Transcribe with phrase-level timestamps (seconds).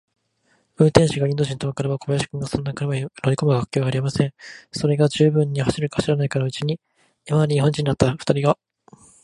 [0.77, 4.33] 運転手がインド人とわかれば、小林君がそんな車に乗りこむわけがありません。
[4.71, 6.79] それが、十分も走るか走らないうちに、
[7.29, 8.57] 今まで日本人であったふたりが、